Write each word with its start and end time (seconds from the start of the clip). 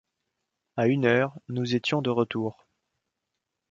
À 0.77 0.87
une 0.87 1.05
heure, 1.05 1.35
nous 1.47 1.75
étions 1.75 2.01
de 2.01 2.09
retour. 2.09 2.65